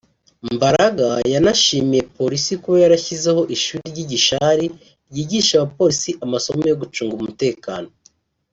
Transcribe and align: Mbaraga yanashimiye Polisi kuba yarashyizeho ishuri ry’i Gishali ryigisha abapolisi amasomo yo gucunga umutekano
Mbaraga 0.55 1.07
yanashimiye 1.33 2.01
Polisi 2.17 2.51
kuba 2.61 2.77
yarashyizeho 2.83 3.41
ishuri 3.55 3.83
ry’i 3.91 4.05
Gishali 4.11 4.65
ryigisha 5.11 5.53
abapolisi 5.57 6.11
amasomo 6.25 6.63
yo 6.67 6.77
gucunga 6.81 7.13
umutekano 7.19 7.89